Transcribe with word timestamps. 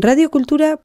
Radio 0.00 0.30
Kultura. 0.30 0.78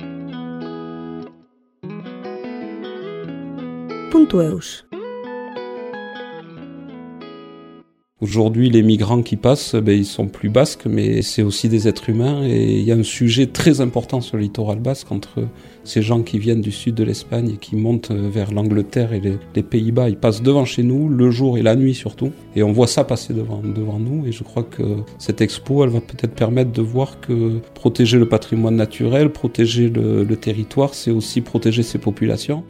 Aujourd'hui, 8.23 8.70
les 8.70 8.83
migrants 8.83 9.21
qui 9.21 9.35
passent, 9.35 9.75
ben, 9.75 9.91
ils 9.91 10.05
sont 10.05 10.28
plus 10.28 10.47
basques, 10.47 10.85
mais 10.85 11.21
c'est 11.21 11.41
aussi 11.41 11.67
des 11.67 11.89
êtres 11.89 12.10
humains. 12.10 12.46
Et 12.46 12.79
il 12.79 12.83
y 12.83 12.94
a 12.94 12.96
un 12.96 13.03
sujet 13.03 13.47
très 13.47 13.81
important 13.81 14.21
sur 14.21 14.38
le 14.38 14.44
littoral 14.44 14.79
basque 14.79 15.12
entre 15.12 15.42
ces 15.83 16.01
gens 16.01 16.21
qui 16.21 16.39
viennent 16.39 16.61
du 16.61 16.71
sud 16.71 16.95
de 16.95 17.03
l'Espagne 17.03 17.49
et 17.55 17.57
qui 17.57 17.75
montent 17.75 18.11
vers 18.13 18.53
l'Angleterre 18.53 19.11
et 19.11 19.20
les, 19.20 19.61
Pays-Bas. 19.61 20.07
Ils 20.07 20.15
passent 20.15 20.41
devant 20.41 20.63
chez 20.63 20.83
nous, 20.83 21.09
le 21.09 21.31
jour 21.31 21.57
et 21.57 21.61
la 21.61 21.75
nuit 21.75 21.95
surtout. 21.95 22.31
Et 22.55 22.63
on 22.63 22.71
voit 22.71 22.88
ça 22.88 23.03
passer 23.03 23.33
devant, 23.33 23.61
devant 23.61 23.99
nous. 23.99 24.25
Et 24.25 24.31
je 24.31 24.43
crois 24.43 24.63
que 24.63 24.83
cette 25.17 25.41
expo, 25.41 25.83
elle 25.83 25.89
va 25.89 25.99
peut-être 25.99 26.33
permettre 26.33 26.71
de 26.71 26.81
voir 26.81 27.19
que 27.19 27.59
protéger 27.73 28.19
le 28.19 28.29
patrimoine 28.29 28.77
naturel, 28.77 29.33
protéger 29.33 29.89
le, 29.89 30.23
le 30.23 30.35
territoire, 30.37 30.93
c'est 30.93 31.12
aussi 31.12 31.41
protéger 31.41 31.84
ses 31.84 31.98
populations. 31.98 32.63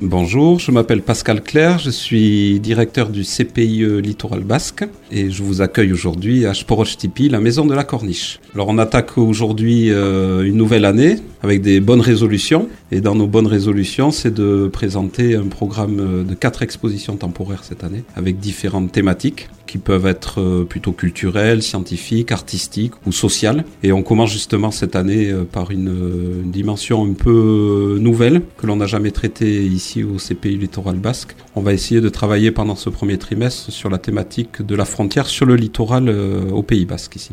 Bonjour, 0.00 0.60
je 0.60 0.70
m'appelle 0.70 1.02
Pascal 1.02 1.42
Claire, 1.42 1.80
je 1.80 1.90
suis 1.90 2.60
directeur 2.60 3.08
du 3.08 3.24
CPIE 3.24 4.00
Littoral 4.00 4.44
Basque 4.44 4.84
et 5.10 5.28
je 5.28 5.42
vous 5.42 5.60
accueille 5.60 5.92
aujourd'hui 5.92 6.46
à 6.46 6.54
Sporochtipi, 6.54 7.28
la 7.28 7.40
maison 7.40 7.66
de 7.66 7.74
la 7.74 7.82
Corniche. 7.82 8.38
Alors 8.54 8.68
on 8.68 8.78
attaque 8.78 9.18
aujourd'hui 9.18 9.90
euh, 9.90 10.44
une 10.44 10.54
nouvelle 10.54 10.84
année 10.84 11.16
avec 11.42 11.62
des 11.62 11.80
bonnes 11.80 12.00
résolutions 12.00 12.68
et 12.90 13.00
dans 13.00 13.14
nos 13.14 13.26
bonnes 13.26 13.46
résolutions 13.46 14.10
c'est 14.10 14.32
de 14.32 14.68
présenter 14.72 15.36
un 15.36 15.46
programme 15.46 16.24
de 16.24 16.34
quatre 16.34 16.62
expositions 16.62 17.16
temporaires 17.16 17.64
cette 17.64 17.84
année 17.84 18.04
avec 18.16 18.38
différentes 18.38 18.92
thématiques 18.92 19.48
qui 19.68 19.78
peuvent 19.78 20.06
être 20.06 20.40
euh, 20.40 20.64
plutôt 20.64 20.92
culturelles, 20.92 21.62
scientifiques, 21.62 22.32
artistiques 22.32 22.94
ou 23.06 23.12
sociales. 23.12 23.64
Et 23.84 23.92
on 23.92 24.02
commence 24.02 24.32
justement 24.32 24.72
cette 24.72 24.96
année 24.96 25.30
euh, 25.30 25.44
par 25.44 25.70
une, 25.70 25.88
euh, 25.88 26.42
une 26.42 26.50
dimension 26.50 27.04
un 27.04 27.12
peu 27.12 27.98
nouvelle 28.00 28.42
que 28.56 28.66
l'on 28.66 28.76
n'a 28.76 28.86
jamais 28.86 29.12
traitée 29.12 29.64
ici 29.64 30.02
au 30.02 30.16
CPI 30.16 30.56
Littoral 30.56 30.96
Basque. 30.96 31.36
On 31.54 31.60
va 31.60 31.72
essayer 31.72 32.00
de 32.00 32.08
travailler 32.08 32.50
pendant 32.50 32.74
ce 32.74 32.88
premier 32.90 33.18
trimestre 33.18 33.70
sur 33.70 33.90
la 33.90 33.98
thématique 33.98 34.62
de 34.62 34.74
la 34.74 34.86
frontière 34.86 35.26
sur 35.26 35.46
le 35.46 35.54
littoral 35.54 36.08
au 36.08 36.62
Pays 36.62 36.86
Basque 36.86 37.16
ici. 37.16 37.32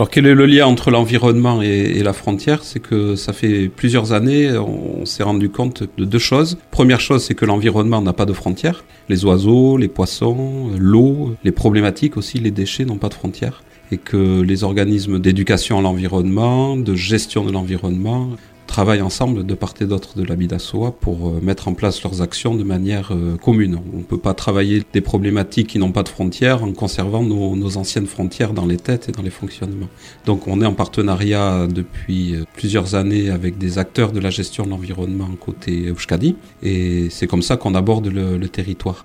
Alors 0.00 0.08
quel 0.08 0.24
est 0.24 0.34
le 0.34 0.46
lien 0.46 0.66
entre 0.66 0.90
l'environnement 0.90 1.60
et, 1.60 2.02
la 2.02 2.14
frontière? 2.14 2.64
C'est 2.64 2.80
que 2.80 3.16
ça 3.16 3.34
fait 3.34 3.68
plusieurs 3.68 4.14
années, 4.14 4.50
on, 4.56 5.04
s'est 5.04 5.22
rendu 5.22 5.50
compte 5.50 5.82
de 5.98 6.06
deux 6.06 6.18
choses. 6.18 6.56
Première 6.70 7.00
chose, 7.00 7.22
c'est 7.22 7.34
que 7.34 7.44
l'environnement 7.44 8.00
n'a 8.00 8.14
pas 8.14 8.24
de 8.24 8.32
frontières. 8.32 8.82
Les 9.10 9.26
oiseaux, 9.26 9.76
les 9.76 9.88
poissons, 9.88 10.70
l'eau, 10.78 11.36
les 11.44 11.52
problématiques 11.52 12.16
aussi, 12.16 12.38
les 12.38 12.50
déchets 12.50 12.86
n'ont 12.86 12.96
pas 12.96 13.10
de 13.10 13.14
frontières. 13.14 13.62
Et 13.92 13.98
que 13.98 14.40
les 14.40 14.64
organismes 14.64 15.18
d'éducation 15.18 15.78
à 15.78 15.82
l'environnement, 15.82 16.78
de 16.78 16.94
gestion 16.94 17.44
de 17.44 17.52
l'environnement, 17.52 18.30
travaillent 18.70 19.02
ensemble 19.02 19.44
de 19.44 19.54
part 19.54 19.74
et 19.80 19.84
d'autre 19.84 20.16
de 20.16 20.22
l'Abidassoa 20.22 20.92
pour 20.92 21.28
euh, 21.28 21.40
mettre 21.42 21.66
en 21.66 21.74
place 21.74 22.02
leurs 22.04 22.22
actions 22.22 22.54
de 22.54 22.62
manière 22.62 23.10
euh, 23.12 23.36
commune. 23.36 23.80
On 23.92 23.98
ne 23.98 24.02
peut 24.04 24.16
pas 24.16 24.32
travailler 24.32 24.84
des 24.92 25.00
problématiques 25.00 25.66
qui 25.66 25.78
n'ont 25.80 25.90
pas 25.90 26.04
de 26.04 26.08
frontières 26.08 26.62
en 26.62 26.72
conservant 26.72 27.24
nos, 27.24 27.76
anciennes 27.76 28.06
frontières 28.06 28.52
dans 28.52 28.66
les 28.66 28.76
têtes 28.76 29.08
et 29.08 29.12
dans 29.12 29.22
les 29.22 29.30
fonctionnements. 29.30 29.88
Donc 30.24 30.46
on 30.46 30.62
est 30.62 30.66
en 30.66 30.74
partenariat 30.74 31.66
depuis 31.66 32.36
euh, 32.36 32.44
plusieurs 32.54 32.94
années 32.94 33.28
avec 33.30 33.58
des 33.58 33.78
acteurs 33.78 34.12
de 34.12 34.20
la 34.20 34.30
gestion 34.30 34.64
de 34.64 34.70
l'environnement 34.70 35.28
côté 35.40 35.88
Euskadi 35.88 36.36
et 36.62 37.08
c'est 37.10 37.26
comme 37.26 37.42
ça 37.42 37.56
qu'on 37.56 37.74
aborde 37.74 38.06
le 38.06 38.48
territoire. 38.48 39.04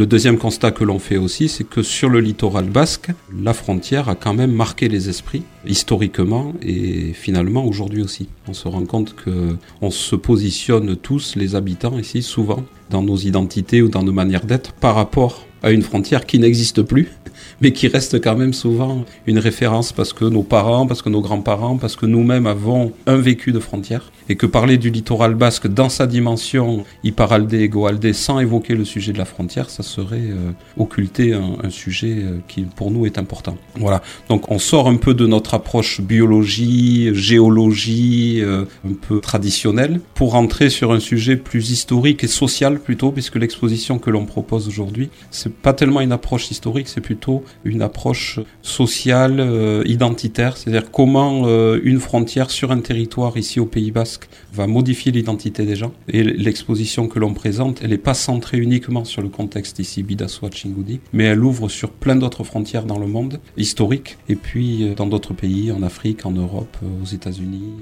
Le 0.00 0.06
deuxième 0.06 0.38
constat 0.38 0.70
que 0.70 0.82
l'on 0.82 0.98
fait 0.98 1.18
aussi, 1.18 1.50
c'est 1.50 1.68
que 1.68 1.82
sur 1.82 2.08
le 2.08 2.20
littoral 2.20 2.70
basque, 2.70 3.10
la 3.38 3.52
frontière 3.52 4.08
a 4.08 4.14
quand 4.14 4.32
même 4.32 4.50
marqué 4.50 4.88
les 4.88 5.10
esprits, 5.10 5.42
historiquement 5.66 6.54
et 6.62 7.12
finalement 7.12 7.66
aujourd'hui 7.66 8.02
aussi. 8.02 8.26
On 8.48 8.54
se 8.54 8.66
rend 8.66 8.86
compte 8.86 9.14
que 9.14 9.58
on 9.82 9.90
se 9.90 10.16
positionne 10.16 10.96
tous, 10.96 11.36
les 11.36 11.54
habitants 11.54 11.98
ici, 11.98 12.22
souvent, 12.22 12.64
dans 12.88 13.02
nos 13.02 13.18
identités 13.18 13.82
ou 13.82 13.88
dans 13.88 14.02
nos 14.02 14.12
manières 14.12 14.46
d'être 14.46 14.72
par 14.72 14.94
rapport 14.94 15.46
à 15.62 15.70
une 15.70 15.82
frontière 15.82 16.24
qui 16.24 16.38
n'existe 16.38 16.80
plus, 16.80 17.10
mais 17.60 17.72
qui 17.72 17.86
reste 17.86 18.22
quand 18.22 18.36
même 18.36 18.54
souvent 18.54 19.04
une 19.26 19.38
référence 19.38 19.92
parce 19.92 20.14
que 20.14 20.24
nos 20.24 20.42
parents, 20.42 20.86
parce 20.86 21.02
que 21.02 21.10
nos 21.10 21.20
grands-parents, 21.20 21.76
parce 21.76 21.96
que 21.96 22.06
nous-mêmes 22.06 22.46
avons 22.46 22.94
un 23.06 23.18
vécu 23.18 23.52
de 23.52 23.60
frontière. 23.60 24.10
Et 24.30 24.36
que 24.36 24.46
parler 24.46 24.78
du 24.78 24.90
littoral 24.90 25.34
basque 25.34 25.66
dans 25.66 25.88
sa 25.88 26.06
dimension 26.06 26.84
hyparaldé, 27.02 27.68
goaldé, 27.68 28.12
sans 28.12 28.38
évoquer 28.38 28.76
le 28.76 28.84
sujet 28.84 29.12
de 29.12 29.18
la 29.18 29.24
frontière, 29.24 29.68
ça 29.70 29.82
serait 29.82 30.20
euh, 30.20 30.52
occulter 30.76 31.34
un, 31.34 31.68
sujet 31.68 32.18
euh, 32.20 32.38
qui 32.46 32.62
pour 32.62 32.92
nous 32.92 33.06
est 33.06 33.18
important. 33.18 33.58
Voilà. 33.74 34.02
Donc 34.28 34.48
on 34.52 34.60
sort 34.60 34.86
un 34.86 34.94
peu 34.98 35.14
de 35.14 35.26
notre 35.26 35.54
approche 35.54 36.00
biologie, 36.00 37.12
géologie, 37.12 38.40
euh, 38.40 38.66
un 38.88 38.92
peu 38.92 39.18
traditionnelle, 39.18 40.00
pour 40.14 40.30
rentrer 40.30 40.70
sur 40.70 40.92
un 40.92 41.00
sujet 41.00 41.34
plus 41.34 41.72
historique 41.72 42.22
et 42.22 42.28
social 42.28 42.78
plutôt, 42.78 43.10
puisque 43.10 43.34
l'exposition 43.34 43.98
que 43.98 44.10
l'on 44.10 44.26
propose 44.26 44.68
aujourd'hui, 44.68 45.10
c'est 45.32 45.52
pas 45.52 45.72
tellement 45.72 46.02
une 46.02 46.12
approche 46.12 46.52
historique, 46.52 46.86
c'est 46.86 47.00
plutôt 47.00 47.42
une 47.64 47.82
approche 47.82 48.38
sociale, 48.62 49.82
identitaire, 49.86 50.56
c'est-à-dire 50.56 50.92
comment 50.92 51.48
une 51.82 51.98
frontière 51.98 52.50
sur 52.52 52.70
un 52.70 52.78
territoire 52.78 53.36
ici 53.36 53.58
au 53.58 53.66
Pays 53.66 53.90
Basque 53.90 54.19
va 54.52 54.66
modifier 54.66 55.12
l'identité 55.12 55.64
des 55.64 55.76
gens. 55.76 55.92
Et 56.08 56.22
l'exposition 56.22 57.08
que 57.08 57.18
l'on 57.18 57.34
présente, 57.34 57.80
elle 57.82 57.90
n'est 57.90 57.98
pas 57.98 58.14
centrée 58.14 58.58
uniquement 58.58 59.04
sur 59.04 59.22
le 59.22 59.28
contexte 59.28 59.78
ici 59.78 60.02
Bidassoa 60.02 60.50
Chingoudi, 60.50 61.00
mais 61.12 61.24
elle 61.24 61.44
ouvre 61.44 61.68
sur 61.68 61.90
plein 61.90 62.16
d'autres 62.16 62.44
frontières 62.44 62.84
dans 62.84 62.98
le 62.98 63.06
monde, 63.06 63.40
historiques, 63.56 64.18
et 64.28 64.36
puis 64.36 64.84
euh, 64.84 64.94
dans 64.94 65.06
d'autres 65.06 65.34
pays, 65.34 65.72
en 65.72 65.82
Afrique, 65.82 66.26
en 66.26 66.32
Europe, 66.32 66.76
aux 67.02 67.06
États-Unis. 67.06 67.74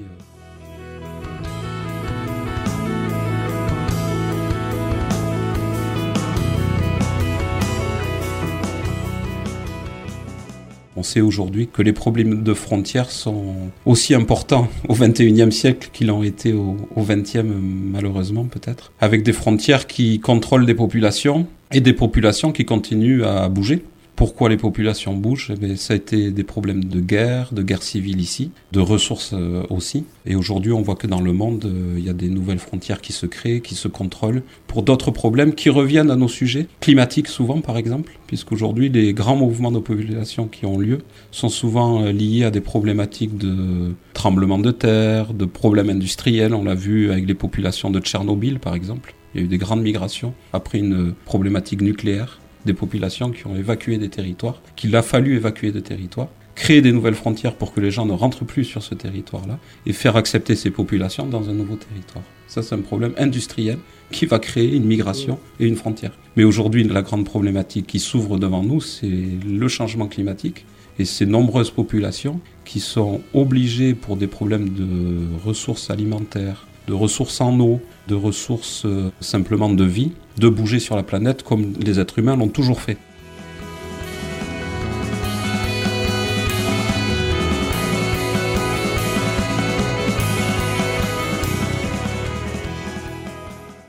On 10.99 11.03
sait 11.03 11.21
aujourd'hui 11.21 11.69
que 11.71 11.81
les 11.81 11.93
problèmes 11.93 12.43
de 12.43 12.53
frontières 12.53 13.09
sont 13.09 13.55
aussi 13.85 14.13
importants 14.13 14.67
au 14.89 14.95
XXIe 14.95 15.49
siècle 15.49 15.91
qu'ils 15.93 16.07
l'ont 16.07 16.23
été 16.23 16.51
au, 16.51 16.75
XXe, 16.97 17.45
malheureusement 17.45 18.43
peut-être, 18.43 18.91
avec 18.99 19.23
des 19.23 19.31
frontières 19.31 19.87
qui 19.87 20.19
contrôlent 20.19 20.65
des 20.65 20.73
populations 20.73 21.47
et 21.71 21.79
des 21.79 21.93
populations 21.93 22.51
qui 22.51 22.65
continuent 22.65 23.23
à 23.23 23.47
bouger. 23.47 23.81
Pourquoi 24.19 24.49
les 24.49 24.57
populations 24.57 25.13
bougent 25.13 25.53
eh 25.63 25.77
Ça 25.77 25.93
a 25.93 25.95
été 25.95 26.31
des 26.31 26.43
problèmes 26.43 26.83
de 26.83 26.99
guerre, 26.99 27.53
de 27.53 27.63
guerre 27.63 27.81
civile 27.81 28.19
ici, 28.19 28.51
de 28.73 28.81
ressources 28.81 29.31
euh, 29.31 29.63
aussi. 29.69 30.03
Et 30.25 30.35
aujourd'hui, 30.35 30.73
on 30.73 30.81
voit 30.81 30.97
que 30.97 31.07
dans 31.07 31.21
le 31.21 31.31
monde, 31.31 31.63
euh, 31.63 31.95
il 31.97 32.03
y 32.03 32.09
a 32.09 32.13
des 32.13 32.27
nouvelles 32.27 32.59
frontières 32.59 32.99
qui 32.99 33.13
se 33.13 33.25
créent, 33.25 33.61
qui 33.61 33.75
se 33.75 33.87
contrôlent, 33.87 34.43
pour 34.67 34.83
d'autres 34.83 35.09
problèmes 35.09 35.55
qui 35.55 35.69
reviennent 35.69 36.11
à 36.11 36.17
nos 36.17 36.27
sujets, 36.27 36.67
climatiques 36.81 37.29
souvent 37.29 37.61
par 37.61 37.77
exemple, 37.77 38.19
puisqu'aujourd'hui, 38.27 38.89
les 38.89 39.13
grands 39.13 39.37
mouvements 39.37 39.71
de 39.71 39.79
population 39.79 40.49
qui 40.49 40.65
ont 40.65 40.77
lieu 40.77 40.97
sont 41.31 41.47
souvent 41.47 42.03
euh, 42.03 42.11
liés 42.11 42.43
à 42.43 42.51
des 42.51 42.59
problématiques 42.59 43.37
de 43.37 43.93
tremblement 44.11 44.59
de 44.59 44.71
terre, 44.71 45.33
de 45.33 45.45
problèmes 45.45 45.89
industriels. 45.89 46.53
On 46.53 46.65
l'a 46.65 46.75
vu 46.75 47.09
avec 47.09 47.25
les 47.25 47.35
populations 47.35 47.89
de 47.89 48.01
Tchernobyl 48.01 48.59
par 48.59 48.75
exemple. 48.75 49.15
Il 49.33 49.39
y 49.39 49.43
a 49.43 49.45
eu 49.45 49.47
des 49.47 49.57
grandes 49.57 49.81
migrations 49.81 50.33
après 50.51 50.79
une 50.79 51.13
problématique 51.23 51.81
nucléaire 51.81 52.41
des 52.65 52.73
populations 52.73 53.31
qui 53.31 53.47
ont 53.47 53.55
évacué 53.55 53.97
des 53.97 54.09
territoires, 54.09 54.61
qu'il 54.75 54.95
a 54.95 55.01
fallu 55.01 55.35
évacuer 55.35 55.71
des 55.71 55.81
territoires, 55.81 56.29
créer 56.55 56.81
des 56.81 56.91
nouvelles 56.91 57.15
frontières 57.15 57.55
pour 57.55 57.73
que 57.73 57.79
les 57.79 57.89
gens 57.89 58.05
ne 58.05 58.11
rentrent 58.11 58.43
plus 58.43 58.65
sur 58.65 58.83
ce 58.83 58.93
territoire-là 58.93 59.59
et 59.85 59.93
faire 59.93 60.17
accepter 60.17 60.55
ces 60.55 60.71
populations 60.71 61.25
dans 61.25 61.49
un 61.49 61.53
nouveau 61.53 61.75
territoire. 61.75 62.23
Ça, 62.47 62.61
c'est 62.61 62.75
un 62.75 62.81
problème 62.81 63.13
industriel 63.17 63.77
qui 64.11 64.25
va 64.25 64.39
créer 64.39 64.75
une 64.75 64.85
migration 64.85 65.39
et 65.59 65.67
une 65.67 65.75
frontière. 65.75 66.11
Mais 66.35 66.43
aujourd'hui, 66.43 66.83
la 66.83 67.01
grande 67.01 67.25
problématique 67.25 67.87
qui 67.87 67.99
s'ouvre 67.99 68.37
devant 68.37 68.63
nous, 68.63 68.81
c'est 68.81 69.07
le 69.07 69.67
changement 69.67 70.07
climatique 70.07 70.65
et 70.97 71.05
ces 71.05 71.25
nombreuses 71.25 71.71
populations 71.71 72.41
qui 72.65 72.79
sont 72.81 73.21
obligées 73.33 73.93
pour 73.93 74.17
des 74.17 74.27
problèmes 74.27 74.69
de 74.69 75.43
ressources 75.45 75.89
alimentaires, 75.89 76.67
de 76.89 76.93
ressources 76.95 77.39
en 77.39 77.57
eau, 77.59 77.79
de 78.07 78.15
ressources 78.15 78.83
euh, 78.85 79.11
simplement 79.21 79.69
de 79.69 79.83
vie, 79.83 80.11
de 80.37 80.49
bouger 80.49 80.79
sur 80.79 80.95
la 80.95 81.03
planète 81.03 81.43
comme 81.43 81.73
les 81.79 81.99
êtres 81.99 82.17
humains 82.17 82.35
l'ont 82.35 82.47
toujours 82.47 82.81
fait. 82.81 82.97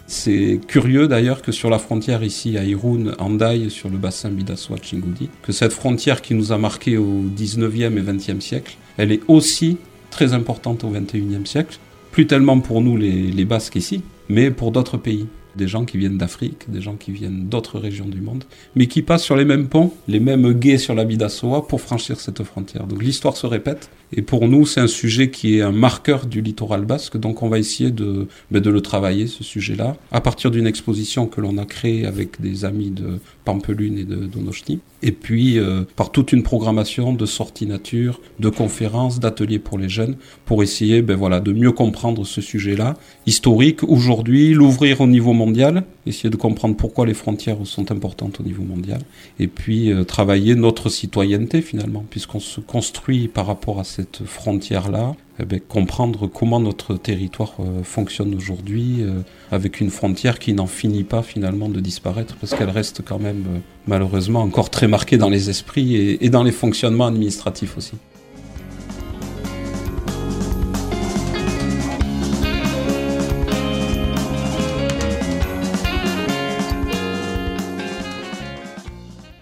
C'est 0.06 0.60
curieux 0.66 1.08
d'ailleurs 1.08 1.40
que 1.40 1.50
sur 1.50 1.70
la 1.70 1.78
frontière 1.78 2.22
ici 2.22 2.58
à 2.58 2.64
Irun, 2.64 3.12
Andaï, 3.18 3.70
sur 3.70 3.88
le 3.88 3.96
bassin 3.96 4.28
Bidassoa 4.28 4.76
Chingoudi, 4.82 5.30
que 5.40 5.52
cette 5.52 5.72
frontière 5.72 6.20
qui 6.20 6.34
nous 6.34 6.52
a 6.52 6.58
marqué 6.58 6.98
au 6.98 7.22
19e 7.34 7.96
et 7.96 8.02
20e 8.02 8.40
siècle, 8.40 8.76
elle 8.98 9.12
est 9.12 9.22
aussi 9.28 9.78
très 10.10 10.34
importante 10.34 10.84
au 10.84 10.90
21e 10.90 11.46
siècle. 11.46 11.78
Plus 12.12 12.26
tellement 12.26 12.60
pour 12.60 12.80
nous 12.80 12.96
les, 12.96 13.44
Basques 13.44 13.76
ici, 13.76 14.02
mais 14.28 14.50
pour 14.50 14.72
d'autres 14.72 14.96
pays 14.96 15.26
des 15.56 15.68
gens 15.68 15.84
qui 15.84 15.98
viennent 15.98 16.18
d'Afrique, 16.18 16.70
des 16.70 16.80
gens 16.80 16.94
qui 16.94 17.10
viennent 17.12 17.48
d'autres 17.48 17.78
régions 17.78 18.06
du 18.06 18.20
monde, 18.20 18.44
mais 18.76 18.86
qui 18.86 19.02
passent 19.02 19.24
sur 19.24 19.36
les 19.36 19.44
mêmes 19.44 19.68
ponts, 19.68 19.92
les 20.06 20.20
mêmes 20.20 20.52
guets 20.52 20.78
sur 20.78 20.94
la 20.94 21.04
Bidassoa 21.04 21.66
pour 21.66 21.80
franchir 21.80 22.20
cette 22.20 22.42
frontière. 22.44 22.86
Donc 22.86 23.02
l'histoire 23.02 23.36
se 23.36 23.46
répète, 23.46 23.90
et 24.12 24.22
pour 24.22 24.48
nous, 24.48 24.66
c'est 24.66 24.80
un 24.80 24.88
sujet 24.88 25.30
qui 25.30 25.58
est 25.58 25.62
un 25.62 25.70
marqueur 25.70 26.26
du 26.26 26.40
littoral 26.40 26.84
basque, 26.84 27.16
donc 27.16 27.42
on 27.42 27.48
va 27.48 27.58
essayer 27.58 27.90
de, 27.92 28.26
ben, 28.50 28.60
de 28.60 28.70
le 28.70 28.80
travailler, 28.80 29.28
ce 29.28 29.44
sujet-là, 29.44 29.96
à 30.10 30.20
partir 30.20 30.50
d'une 30.50 30.66
exposition 30.66 31.26
que 31.26 31.40
l'on 31.40 31.58
a 31.58 31.64
créée 31.64 32.06
avec 32.06 32.40
des 32.40 32.64
amis 32.64 32.90
de 32.90 33.20
Pampelune 33.44 33.98
et 33.98 34.04
de 34.04 34.16
Donosti, 34.16 34.80
et 35.02 35.12
puis 35.12 35.58
euh, 35.58 35.82
par 35.96 36.10
toute 36.10 36.32
une 36.32 36.42
programmation 36.42 37.12
de 37.12 37.24
sorties 37.24 37.66
nature, 37.66 38.20
de 38.40 38.48
conférences, 38.48 39.20
d'ateliers 39.20 39.60
pour 39.60 39.78
les 39.78 39.88
jeunes, 39.88 40.16
pour 40.44 40.62
essayer 40.62 41.02
ben, 41.02 41.16
voilà, 41.16 41.38
de 41.40 41.52
mieux 41.52 41.72
comprendre 41.72 42.26
ce 42.26 42.40
sujet-là, 42.40 42.96
historique, 43.26 43.84
aujourd'hui, 43.84 44.54
l'ouvrir 44.54 45.00
au 45.00 45.06
niveau 45.06 45.32
mondial, 45.32 45.84
essayer 46.06 46.30
de 46.30 46.36
comprendre 46.36 46.76
pourquoi 46.76 47.06
les 47.06 47.14
frontières 47.14 47.58
sont 47.64 47.92
importantes 47.92 48.40
au 48.40 48.42
niveau 48.42 48.64
mondial, 48.64 49.00
et 49.38 49.46
puis 49.46 49.92
euh, 49.92 50.02
travailler 50.02 50.56
notre 50.56 50.88
citoyenneté 50.88 51.62
finalement, 51.62 52.04
puisqu'on 52.10 52.40
se 52.40 52.60
construit 52.60 53.28
par 53.28 53.46
rapport 53.46 53.78
à 53.78 53.84
cette 54.00 54.26
frontière-là, 54.26 55.14
eh 55.38 55.44
bien, 55.44 55.58
comprendre 55.58 56.26
comment 56.26 56.58
notre 56.58 56.94
territoire 56.96 57.52
euh, 57.60 57.82
fonctionne 57.82 58.34
aujourd'hui, 58.34 58.98
euh, 59.00 59.20
avec 59.50 59.80
une 59.80 59.90
frontière 59.90 60.38
qui 60.38 60.54
n'en 60.54 60.66
finit 60.66 61.04
pas 61.04 61.22
finalement 61.22 61.68
de 61.68 61.80
disparaître, 61.80 62.36
parce 62.40 62.54
qu'elle 62.54 62.70
reste 62.70 63.02
quand 63.04 63.18
même 63.18 63.44
malheureusement 63.86 64.40
encore 64.40 64.70
très 64.70 64.88
marquée 64.88 65.18
dans 65.18 65.28
les 65.28 65.50
esprits 65.50 65.96
et, 65.96 66.24
et 66.24 66.30
dans 66.30 66.42
les 66.42 66.52
fonctionnements 66.52 67.06
administratifs 67.06 67.76
aussi. 67.76 67.92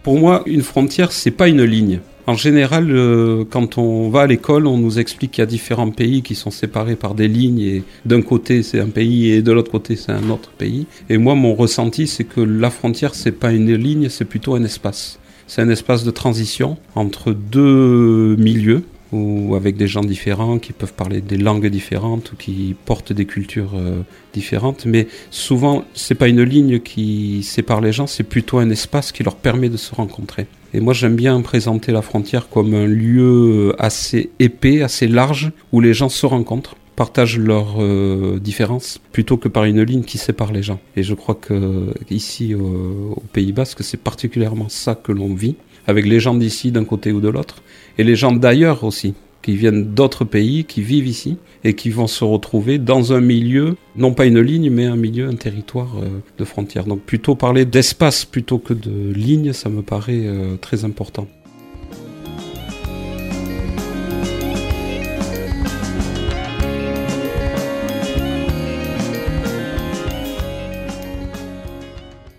Pour 0.02 0.19
moi, 0.19 0.43
une 0.46 0.62
frontière, 0.62 1.12
c'est 1.12 1.31
pas 1.31 1.49
une 1.49 1.62
ligne. 1.62 2.00
En 2.29 2.35
général, 2.35 2.91
euh, 2.91 3.47
quand 3.49 3.79
on 3.79 4.11
va 4.11 4.21
à 4.21 4.27
l'école, 4.27 4.67
on 4.67 4.77
nous 4.77 4.99
explique 4.99 5.31
qu'il 5.31 5.41
y 5.41 5.45
a 5.45 5.47
différents 5.47 5.91
pays 5.91 6.21
qui 6.21 6.35
sont 6.35 6.51
séparés 6.51 6.95
par 6.95 7.15
des 7.15 7.27
lignes 7.27 7.61
et 7.61 7.83
d'un 8.05 8.21
côté 8.21 8.63
c'est 8.63 8.81
un 8.81 8.91
pays 8.91 9.31
et 9.31 9.41
de 9.41 9.51
l'autre 9.51 9.71
côté 9.71 9.97
c'est 9.97 10.13
un 10.13 10.29
autre 10.29 10.51
pays. 10.51 10.85
Et 11.09 11.17
moi, 11.17 11.35
mon 11.35 11.55
ressenti, 11.55 12.07
c'est 12.07 12.25
que 12.25 12.43
la 12.43 12.69
frontière, 12.69 13.15
c'est 13.15 13.33
pas 13.33 13.51
une 13.51 13.75
ligne, 13.75 14.11
c'est 14.11 14.27
plutôt 14.27 14.55
un 14.57 14.63
espace. 14.63 15.19
C'est 15.47 15.63
un 15.63 15.71
espace 15.71 16.05
de 16.05 16.11
transition 16.11 16.77
entre 16.95 17.33
deux 17.33 18.37
milieux 18.37 18.83
ou 19.11 19.55
avec 19.55 19.79
des 19.79 19.89
gens 19.89 20.05
différents 20.05 20.59
qui 20.59 20.75
peuvent 20.75 20.93
parler 20.93 21.23
des 21.23 21.39
langues 21.39 21.69
différentes 21.69 22.33
ou 22.33 22.37
qui 22.37 22.77
portent 22.85 23.15
des 23.15 23.25
cultures 23.25 23.73
euh, 23.75 24.03
différentes. 24.35 24.85
Mais 24.85 25.09
souvent, 25.31 25.87
c'est 25.95 26.15
pas 26.15 26.29
une 26.29 26.43
ligne 26.43 26.81
qui 26.81 27.43
sépare 27.43 27.81
les 27.81 27.93
gens, 27.93 28.07
c'est 28.07 28.23
plutôt 28.23 28.59
un 28.59 28.69
espace 28.69 29.13
qui 29.13 29.23
leur 29.23 29.37
permet 29.37 29.71
de 29.71 29.79
se 29.79 29.95
rencontrer. 29.95 30.47
Et 30.75 30.81
moi, 30.81 30.93
j'aime 30.93 31.17
bien 31.17 31.41
présenter 31.41 31.93
la 31.93 32.03
frontière 32.03 32.49
comme 32.49 32.75
un 32.75 32.87
lieu 32.87 33.75
assez 33.79 34.31
épais, 34.38 34.82
assez 34.82 35.09
large, 35.09 35.50
où 35.73 35.81
les 35.81 35.94
gens 35.94 36.09
se 36.09 36.26
rencontrent 36.26 36.76
partagent 36.99 37.38
leurs 37.38 37.76
euh, 37.79 38.41
différences 38.41 38.99
plutôt 39.12 39.37
que 39.37 39.47
par 39.47 39.65
une 39.67 39.82
ligne 39.82 40.03
qui 40.03 40.19
sépare 40.19 40.53
les 40.53 40.65
gens. 40.65 40.81
Et 40.97 41.05
je 41.05 41.15
crois 41.15 41.37
que 41.37 41.94
ici 42.11 42.56
au, 42.56 43.15
au 43.17 43.23
Pays 43.32 43.53
Basque, 43.53 43.85
c'est 43.85 44.03
particulièrement 44.03 44.69
ça 44.69 44.97
que 44.97 45.12
l'on 45.12 45.32
vit, 45.32 45.55
avec 45.87 46.06
les 46.06 46.19
gens 46.19 46.35
d'ici 46.35 46.73
d'un 46.73 46.85
côté 46.85 47.12
ou 47.12 47.20
de 47.20 47.29
l'autre, 47.29 47.62
et 47.99 48.05
les 48.05 48.17
gens 48.17 48.32
d'ailleurs 48.32 48.82
aussi, 48.82 49.15
qui 49.43 49.56
viennent 49.56 49.94
d'autres 49.94 50.25
pays, 50.25 50.64
qui 50.64 50.82
vivent 50.82 51.06
ici, 51.06 51.38
et 51.64 51.75
qui 51.75 51.90
vont 51.90 52.06
se 52.06 52.25
retrouver 52.25 52.79
dans 52.79 53.12
un 53.12 53.20
milieu, 53.20 53.76
non 53.96 54.12
pas 54.14 54.26
une 54.26 54.40
ligne, 54.40 54.70
mais 54.70 54.87
un 54.87 54.96
milieu, 54.96 55.29
un 55.29 55.37
territoire 55.37 55.96
euh, 56.02 56.08
de 56.38 56.44
frontière. 56.44 56.85
Donc 56.85 57.00
plutôt 57.00 57.35
parler 57.35 57.64
d'espace 57.64 58.25
plutôt 58.25 58.58
que 58.58 58.75
de 58.75 59.12
ligne, 59.12 59.52
ça 59.52 59.69
me 59.69 59.82
paraît 59.82 60.26
euh, 60.26 60.56
très 60.56 60.85
important. 60.85 61.26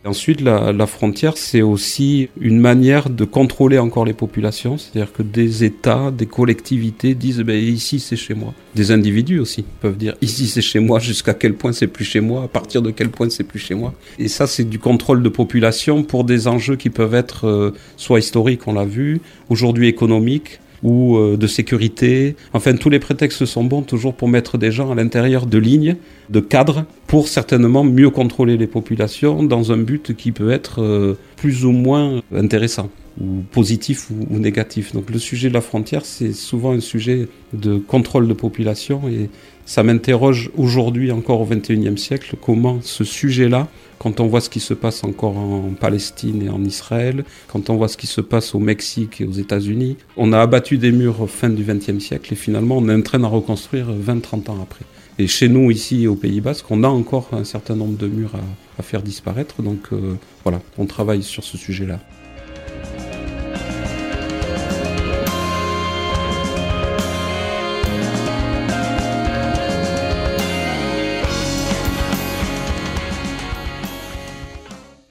Ensuite, 0.09 0.41
la, 0.41 0.87
frontière, 0.87 1.37
c'est 1.37 1.61
aussi 1.61 2.29
une 2.41 2.59
manière 2.59 3.11
de 3.11 3.25
contrôler 3.25 3.77
encore 3.77 4.05
les 4.05 4.13
populations, 4.13 4.79
c'est-à-dire 4.79 5.13
que 5.13 5.21
des 5.21 5.63
États, 5.63 6.09
des 6.09 6.25
collectivités 6.25 7.13
disent 7.13 7.41
ben, 7.41 7.55
ici 7.55 7.99
c'est 7.99 8.15
chez 8.15 8.33
moi. 8.33 8.55
Des 8.73 8.89
individus 8.89 9.37
aussi 9.37 9.65
peuvent 9.81 9.97
dire 9.97 10.15
ici 10.23 10.47
c'est 10.47 10.63
chez 10.63 10.79
moi, 10.79 10.97
jusqu'à 10.97 11.35
quel 11.35 11.53
point 11.53 11.73
c'est 11.73 11.85
plus 11.85 12.05
chez 12.05 12.21
moi, 12.21 12.45
à 12.45 12.47
partir 12.47 12.81
de 12.81 12.89
quel 12.89 13.09
point 13.09 13.29
c'est 13.29 13.43
plus 13.43 13.59
chez 13.59 13.75
moi. 13.75 13.93
Et 14.17 14.29
ça, 14.29 14.47
c'est 14.47 14.63
du 14.63 14.79
contrôle 14.79 15.21
de 15.21 15.29
population 15.29 16.01
pour 16.01 16.23
des 16.23 16.47
enjeux 16.47 16.75
qui 16.75 16.89
peuvent 16.89 17.13
être 17.13 17.45
euh, 17.45 17.75
soit 17.95 18.17
historiques, 18.17 18.67
on 18.67 18.73
l'a 18.73 18.85
vu, 18.85 19.21
aujourd'hui 19.47 19.87
économiques, 19.87 20.59
ou 20.81 21.17
euh, 21.17 21.37
de 21.37 21.47
sécurité. 21.47 22.35
Enfin, 22.53 22.75
tous 22.75 22.89
les 22.89 22.99
prétextes 22.99 23.45
sont 23.45 23.63
bons 23.63 23.81
toujours 23.81 24.15
pour 24.15 24.27
mettre 24.27 24.57
des 24.57 24.71
gens 24.71 24.91
à 24.91 24.95
l'intérieur 24.95 25.45
de 25.45 25.57
lignes, 25.57 25.97
de 26.29 26.39
cadres, 26.39 26.85
pour 27.07 27.27
certainement 27.27 27.83
mieux 27.83 28.09
contrôler 28.09 28.57
les 28.57 28.67
populations 28.67 29.43
dans 29.43 29.71
un 29.71 29.77
but 29.77 30.15
qui 30.15 30.31
peut 30.31 30.51
être 30.51 30.81
euh, 30.81 31.17
plus 31.37 31.65
ou 31.65 31.71
moins 31.71 32.21
intéressant 32.33 32.89
ou 33.19 33.43
positif 33.51 34.09
ou, 34.11 34.37
négatif. 34.39 34.93
Donc 34.93 35.09
le 35.09 35.19
sujet 35.19 35.49
de 35.49 35.53
la 35.53 35.61
frontière, 35.61 36.05
c'est 36.05 36.33
souvent 36.33 36.71
un 36.71 36.79
sujet 36.79 37.27
de 37.53 37.77
contrôle 37.77 38.27
de 38.27 38.33
population 38.33 39.01
et 39.09 39.29
ça 39.65 39.83
m'interroge 39.83 40.49
aujourd'hui 40.57 41.11
encore 41.11 41.41
au 41.41 41.45
XXIe 41.45 41.97
siècle 41.97 42.35
comment 42.41 42.79
ce 42.81 43.03
sujet-là, 43.03 43.67
quand 43.99 44.19
on 44.19 44.27
voit 44.27 44.41
ce 44.41 44.49
qui 44.49 44.59
se 44.59 44.73
passe 44.73 45.03
encore 45.03 45.37
en 45.37 45.73
Palestine 45.79 46.41
et 46.41 46.49
en 46.49 46.63
Israël, 46.63 47.23
quand 47.47 47.69
on 47.69 47.75
voit 47.75 47.87
ce 47.87 47.97
qui 47.97 48.07
se 48.07 48.21
passe 48.21 48.55
au 48.55 48.59
Mexique 48.59 49.21
et 49.21 49.25
aux 49.25 49.31
États-Unis, 49.31 49.97
on 50.15 50.31
a 50.31 50.39
abattu 50.39 50.77
des 50.77 50.91
murs 50.91 51.29
fin 51.29 51.49
du 51.49 51.63
XXe 51.63 51.99
siècle 51.99 52.33
et 52.33 52.37
finalement 52.37 52.77
on 52.77 52.87
est 52.89 52.95
en 52.95 53.01
train 53.01 53.19
de 53.19 53.25
reconstruire 53.25 53.87
20-30 53.91 54.49
ans 54.49 54.57
après. 54.61 54.85
Et 55.19 55.27
chez 55.27 55.49
nous, 55.49 55.69
ici 55.69 56.07
au 56.07 56.15
Pays 56.15 56.39
Basque, 56.39 56.71
on 56.71 56.81
a 56.85 56.87
encore 56.87 57.27
un 57.33 57.43
certain 57.43 57.75
nombre 57.75 57.97
de 57.97 58.07
murs 58.07 58.31
à, 58.77 58.83
faire 58.83 59.01
disparaître. 59.01 59.61
Donc 59.61 59.89
euh, 59.91 60.15
voilà, 60.45 60.61
on 60.77 60.85
travaille 60.85 61.23
sur 61.23 61.43
ce 61.43 61.57
sujet-là. 61.57 61.99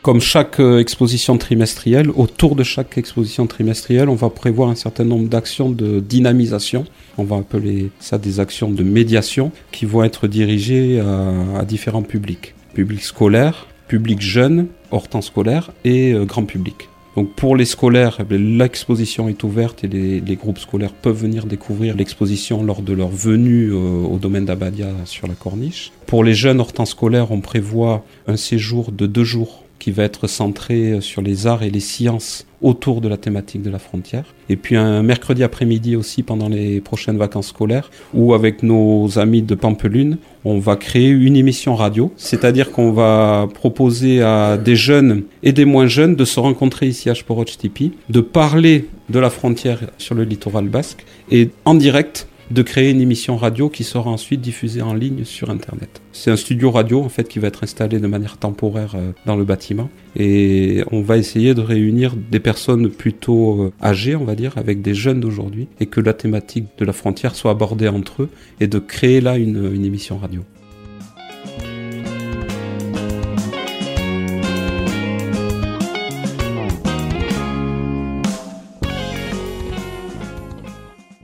Comme 0.08 0.22
chaque 0.22 0.58
euh, 0.58 0.78
exposition 0.78 1.36
trimestrielle, 1.36 2.08
autour 2.08 2.56
de 2.56 2.62
chaque 2.62 2.96
exposition 2.96 3.46
trimestrielle, 3.46 4.08
on 4.08 4.14
va 4.14 4.30
prévoir 4.30 4.70
un 4.70 4.74
certain 4.74 5.04
nombre 5.04 5.28
d'actions 5.28 5.68
de 5.68 6.00
dynamisation. 6.00 6.86
On 7.18 7.24
va 7.24 7.36
appeler 7.36 7.90
ça 8.00 8.16
des 8.16 8.40
actions 8.40 8.70
de 8.70 8.82
médiation 8.82 9.52
qui 9.70 9.84
vont 9.84 10.02
être 10.02 10.26
dirigées 10.26 10.98
à, 10.98 11.62
différents 11.66 12.00
publics. 12.00 12.54
Public 12.72 13.02
scolaire, 13.02 13.66
public 13.86 14.22
jeune, 14.22 14.68
hors 14.92 15.08
temps 15.08 15.20
scolaire 15.20 15.72
et 15.84 16.14
euh, 16.14 16.24
grand 16.24 16.44
public. 16.44 16.88
Donc 17.14 17.34
pour 17.34 17.54
les 17.54 17.66
scolaires, 17.66 18.16
eh 18.18 18.38
l'exposition 18.38 19.28
est 19.28 19.44
ouverte 19.44 19.84
et 19.84 19.88
les, 19.88 20.20
les, 20.20 20.36
groupes 20.36 20.58
scolaires 20.58 20.94
peuvent 20.94 21.20
venir 21.20 21.44
découvrir 21.44 21.94
l'exposition 21.94 22.62
lors 22.62 22.80
de 22.80 22.94
leur 22.94 23.10
venue 23.10 23.72
euh, 23.72 23.76
au 23.76 24.16
domaine 24.16 24.46
d'Abadia 24.46 24.88
sur 25.04 25.26
la 25.26 25.34
corniche. 25.34 25.92
Pour 26.06 26.24
les 26.24 26.32
jeunes 26.32 26.60
hors 26.60 26.72
temps 26.72 26.86
scolaire, 26.86 27.30
on 27.30 27.42
prévoit 27.42 28.06
un 28.26 28.38
séjour 28.38 28.90
de 28.90 29.06
deux 29.06 29.24
jours 29.24 29.64
qui 29.78 29.90
va 29.90 30.04
être 30.04 30.26
centré 30.26 31.00
sur 31.00 31.22
les 31.22 31.46
arts 31.46 31.62
et 31.62 31.70
les 31.70 31.80
sciences 31.80 32.46
autour 32.60 33.00
de 33.00 33.08
la 33.08 33.16
thématique 33.16 33.62
de 33.62 33.70
la 33.70 33.78
frontière. 33.78 34.24
Et 34.48 34.56
puis 34.56 34.76
un 34.76 35.02
mercredi 35.02 35.42
après-midi 35.42 35.96
aussi 35.96 36.22
pendant 36.22 36.48
les 36.48 36.80
prochaines 36.80 37.16
vacances 37.16 37.48
scolaires, 37.48 37.90
où 38.14 38.34
avec 38.34 38.62
nos 38.62 39.18
amis 39.18 39.42
de 39.42 39.54
Pampelune, 39.54 40.18
on 40.44 40.58
va 40.58 40.76
créer 40.76 41.08
une 41.10 41.36
émission 41.36 41.74
radio, 41.74 42.12
c'est-à-dire 42.16 42.72
qu'on 42.72 42.92
va 42.92 43.48
proposer 43.54 44.22
à 44.22 44.56
des 44.56 44.76
jeunes 44.76 45.22
et 45.42 45.52
des 45.52 45.64
moins 45.64 45.86
jeunes 45.86 46.16
de 46.16 46.24
se 46.24 46.40
rencontrer 46.40 46.86
ici 46.86 47.10
à 47.10 47.14
Sporoch 47.14 47.56
Tipi, 47.56 47.92
de 48.08 48.20
parler 48.20 48.86
de 49.08 49.18
la 49.18 49.30
frontière 49.30 49.80
sur 49.98 50.14
le 50.14 50.24
littoral 50.24 50.68
basque 50.68 51.04
et 51.30 51.50
en 51.64 51.74
direct 51.74 52.27
de 52.50 52.62
créer 52.62 52.90
une 52.90 53.00
émission 53.00 53.36
radio 53.36 53.68
qui 53.68 53.84
sera 53.84 54.10
ensuite 54.10 54.40
diffusée 54.40 54.82
en 54.82 54.94
ligne 54.94 55.24
sur 55.24 55.50
Internet. 55.50 56.00
C'est 56.12 56.30
un 56.30 56.36
studio 56.36 56.70
radio 56.70 57.02
en 57.02 57.08
fait 57.08 57.28
qui 57.28 57.38
va 57.38 57.48
être 57.48 57.62
installé 57.62 57.98
de 57.98 58.06
manière 58.06 58.38
temporaire 58.38 58.94
euh, 58.94 59.12
dans 59.26 59.36
le 59.36 59.44
bâtiment 59.44 59.90
et 60.16 60.82
on 60.90 61.02
va 61.02 61.16
essayer 61.16 61.54
de 61.54 61.60
réunir 61.60 62.14
des 62.16 62.40
personnes 62.40 62.90
plutôt 62.90 63.62
euh, 63.62 63.72
âgées, 63.82 64.16
on 64.16 64.24
va 64.24 64.34
dire, 64.34 64.56
avec 64.56 64.82
des 64.82 64.94
jeunes 64.94 65.20
d'aujourd'hui 65.20 65.68
et 65.80 65.86
que 65.86 66.00
la 66.00 66.14
thématique 66.14 66.66
de 66.78 66.84
la 66.84 66.92
frontière 66.92 67.34
soit 67.34 67.50
abordée 67.50 67.88
entre 67.88 68.22
eux 68.22 68.28
et 68.60 68.66
de 68.66 68.78
créer 68.78 69.20
là 69.20 69.36
une, 69.36 69.72
une 69.74 69.84
émission 69.84 70.18
radio. 70.18 70.42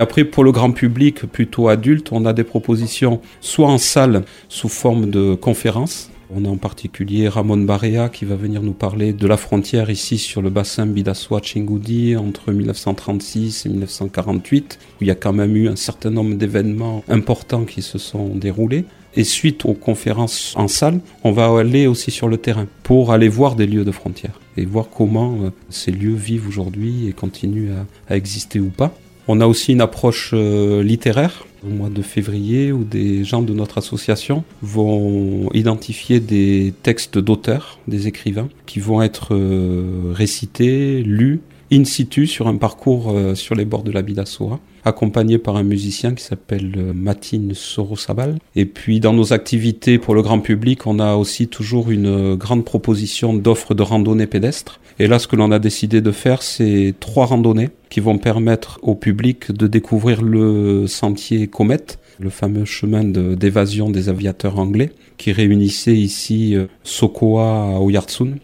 Après, 0.00 0.24
pour 0.24 0.42
le 0.42 0.50
grand 0.50 0.72
public 0.72 1.24
plutôt 1.26 1.68
adulte, 1.68 2.10
on 2.10 2.26
a 2.26 2.32
des 2.32 2.42
propositions 2.42 3.20
soit 3.40 3.68
en 3.68 3.78
salle 3.78 4.24
sous 4.48 4.68
forme 4.68 5.08
de 5.08 5.34
conférences. 5.34 6.10
On 6.34 6.44
a 6.44 6.48
en 6.48 6.56
particulier 6.56 7.28
Ramon 7.28 7.58
Barea 7.58 8.08
qui 8.08 8.24
va 8.24 8.34
venir 8.34 8.60
nous 8.60 8.72
parler 8.72 9.12
de 9.12 9.26
la 9.28 9.36
frontière 9.36 9.90
ici 9.90 10.18
sur 10.18 10.42
le 10.42 10.50
bassin 10.50 10.86
Bidassoa-Chingoudi 10.86 12.16
entre 12.16 12.50
1936 12.50 13.66
et 13.66 13.68
1948, 13.68 14.78
où 14.82 15.04
il 15.04 15.06
y 15.06 15.12
a 15.12 15.14
quand 15.14 15.32
même 15.32 15.54
eu 15.54 15.68
un 15.68 15.76
certain 15.76 16.10
nombre 16.10 16.34
d'événements 16.34 17.04
importants 17.08 17.64
qui 17.64 17.80
se 17.80 17.98
sont 17.98 18.34
déroulés. 18.34 18.86
Et 19.16 19.22
suite 19.22 19.64
aux 19.64 19.74
conférences 19.74 20.54
en 20.56 20.66
salle, 20.66 21.00
on 21.22 21.30
va 21.30 21.46
aller 21.56 21.86
aussi 21.86 22.10
sur 22.10 22.26
le 22.26 22.36
terrain 22.36 22.66
pour 22.82 23.12
aller 23.12 23.28
voir 23.28 23.54
des 23.54 23.66
lieux 23.66 23.84
de 23.84 23.92
frontière 23.92 24.40
et 24.56 24.64
voir 24.64 24.88
comment 24.90 25.38
euh, 25.40 25.50
ces 25.68 25.92
lieux 25.92 26.14
vivent 26.14 26.48
aujourd'hui 26.48 27.06
et 27.08 27.12
continuent 27.12 27.72
à, 28.08 28.16
exister 28.16 28.58
ou 28.58 28.70
pas. 28.70 28.92
On 29.26 29.40
a 29.40 29.46
aussi 29.46 29.72
une 29.72 29.80
approche 29.80 30.30
euh, 30.34 30.82
littéraire. 30.82 31.46
Au 31.66 31.70
mois 31.70 31.88
de 31.88 32.02
février, 32.02 32.72
où 32.72 32.84
des 32.84 33.24
gens 33.24 33.40
de 33.40 33.54
notre 33.54 33.78
association 33.78 34.44
vont 34.60 35.48
identifier 35.54 36.20
des 36.20 36.74
textes 36.82 37.16
d'auteurs, 37.16 37.78
des 37.88 38.06
écrivains, 38.06 38.50
qui 38.66 38.80
vont 38.80 39.00
être 39.00 39.34
euh, 39.34 40.12
récités, 40.12 41.02
lus 41.02 41.40
in 41.73 41.85
situ 41.85 42.26
sur 42.26 42.47
un 42.47 42.56
parcours 42.56 43.11
euh, 43.11 43.35
sur 43.35 43.54
les 43.54 43.64
bords 43.64 43.83
de 43.83 43.90
la 43.90 44.02
Bidassoa, 44.02 44.61
accompagné 44.85 45.38
par 45.38 45.56
un 45.56 45.62
musicien 45.62 46.14
qui 46.14 46.23
s'appelle 46.23 46.75
euh, 46.76 46.92
Matine 46.94 47.54
Sorosabal. 47.54 48.38
Et 48.54 48.66
puis 48.66 49.00
dans 49.00 49.12
nos 49.12 49.33
activités 49.33 49.99
pour 49.99 50.14
le 50.14 50.23
grand 50.23 50.40
public, 50.40 50.87
on 50.87 50.99
a 50.99 51.14
aussi 51.14 51.49
toujours 51.49 51.90
une 51.90 52.06
euh, 52.06 52.37
grande 52.37 52.64
proposition 52.64 53.35
d'offres 53.35 53.75
de 53.75 53.83
randonnées 53.83 54.26
pédestres. 54.26 54.80
Et 54.99 55.06
là, 55.06 55.18
ce 55.18 55.26
que 55.26 55.37
l'on 55.37 55.50
a 55.50 55.59
décidé 55.59 56.00
de 56.00 56.12
faire, 56.12 56.42
c'est 56.42 56.94
trois 57.00 57.26
randonnées 57.26 57.71
qui 57.90 58.00
vont 58.00 58.18
permettre 58.18 58.78
au 58.83 58.94
public 58.94 59.50
de 59.50 59.66
découvrir 59.66 60.23
le 60.23 60.87
sentier 60.87 61.49
Comet, 61.49 61.85
le 62.21 62.30
fameux 62.30 62.64
chemin 62.64 63.02
d'évasion 63.02 63.90
des 63.90 64.09
aviateurs 64.09 64.59
anglais, 64.59 64.92
qui 65.16 65.33
réunissait 65.33 65.97
ici 65.97 66.56
Sokoa 66.85 67.75
à 67.75 67.80
Oyartsun 67.80 68.35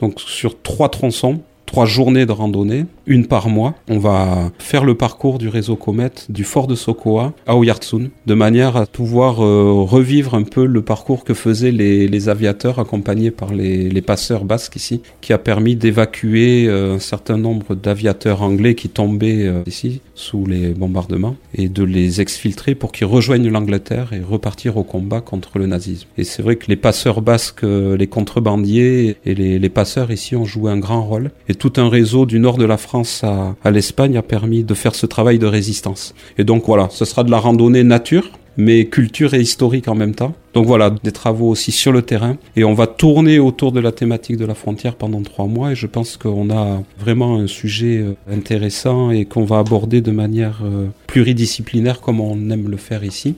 Donc 0.00 0.20
sur 0.20 0.60
trois 0.62 0.88
tronçons, 0.88 1.40
trois 1.70 1.86
journées 1.86 2.26
de 2.26 2.32
randonnée, 2.32 2.84
une 3.06 3.26
par 3.26 3.48
mois. 3.48 3.76
On 3.88 4.00
va 4.00 4.50
faire 4.58 4.84
le 4.84 4.96
parcours 4.96 5.38
du 5.38 5.48
réseau 5.48 5.76
Comet 5.76 6.10
du 6.28 6.42
fort 6.42 6.66
de 6.66 6.74
Sokoa 6.74 7.32
à 7.46 7.56
Oyartsun, 7.56 8.08
de 8.26 8.34
manière 8.34 8.76
à 8.76 8.86
pouvoir 8.86 9.40
euh, 9.40 9.70
revivre 9.84 10.34
un 10.34 10.42
peu 10.42 10.66
le 10.66 10.82
parcours 10.82 11.22
que 11.22 11.32
faisaient 11.32 11.70
les, 11.70 12.28
aviateurs 12.28 12.80
accompagnés 12.80 13.30
par 13.30 13.54
les, 13.54 14.02
passeurs 14.02 14.44
basques 14.44 14.74
ici, 14.74 15.00
qui 15.20 15.32
a 15.32 15.38
permis 15.38 15.76
d'évacuer 15.76 16.66
euh, 16.66 16.96
un 16.96 16.98
certain 16.98 17.36
nombre 17.36 17.76
d'aviateurs 17.76 18.42
anglais 18.42 18.74
qui 18.74 18.88
tombaient 18.88 19.46
euh, 19.46 19.62
ici 19.66 20.00
sous 20.16 20.46
les 20.46 20.70
bombardements 20.70 21.36
et 21.54 21.68
de 21.68 21.84
les 21.84 22.20
exfiltrer 22.20 22.74
pour 22.74 22.90
qu'ils 22.90 23.06
rejoignent 23.06 23.48
l'Angleterre 23.48 24.12
et 24.12 24.20
repartir 24.20 24.76
au 24.76 24.82
combat 24.82 25.20
contre 25.20 25.58
le 25.58 25.66
nazisme. 25.66 26.08
Et 26.18 26.24
c'est 26.24 26.42
vrai 26.42 26.56
que 26.56 26.66
les 26.66 26.76
passeurs 26.76 27.22
basques, 27.22 27.62
les 27.62 28.06
contrebandiers 28.08 29.16
et 29.24 29.34
les, 29.34 29.68
passeurs 29.68 30.10
ici 30.10 30.34
ont 30.34 30.44
joué 30.44 30.72
un 30.72 30.78
grand 30.78 31.04
rôle. 31.04 31.30
Tout 31.60 31.74
un 31.76 31.88
réseau 31.88 32.26
du 32.26 32.40
nord 32.40 32.56
de 32.56 32.64
la 32.64 32.78
France 32.78 33.22
à, 33.22 33.54
à 33.62 33.70
l'Espagne 33.70 34.16
a 34.16 34.22
permis 34.22 34.64
de 34.64 34.74
faire 34.74 34.94
ce 34.96 35.06
travail 35.06 35.38
de 35.38 35.46
résistance. 35.46 36.14
Et 36.38 36.44
donc 36.44 36.64
voilà, 36.66 36.88
ce 36.90 37.04
sera 37.04 37.22
de 37.22 37.30
la 37.30 37.38
randonnée 37.38 37.84
nature, 37.84 38.30
mais 38.56 38.86
culture 38.86 39.34
et 39.34 39.40
historique 39.40 39.86
en 39.86 39.94
même 39.94 40.14
temps. 40.14 40.34
Donc 40.54 40.66
voilà, 40.66 40.90
des 40.90 41.12
travaux 41.12 41.48
aussi 41.48 41.70
sur 41.70 41.92
le 41.92 42.02
terrain. 42.02 42.36
Et 42.56 42.64
on 42.64 42.74
va 42.74 42.86
tourner 42.86 43.38
autour 43.38 43.72
de 43.72 43.80
la 43.80 43.92
thématique 43.92 44.36
de 44.36 44.46
la 44.46 44.54
frontière 44.54 44.96
pendant 44.96 45.22
trois 45.22 45.46
mois. 45.46 45.72
Et 45.72 45.74
je 45.74 45.86
pense 45.86 46.16
qu'on 46.16 46.50
a 46.50 46.82
vraiment 46.98 47.36
un 47.36 47.46
sujet 47.46 47.98
euh, 47.98 48.14
intéressant 48.30 49.10
et 49.10 49.26
qu'on 49.26 49.44
va 49.44 49.58
aborder 49.58 50.00
de 50.00 50.10
manière 50.10 50.60
euh, 50.64 50.86
pluridisciplinaire 51.06 52.00
comme 52.00 52.20
on 52.20 52.50
aime 52.50 52.68
le 52.68 52.76
faire 52.76 53.04
ici. 53.04 53.36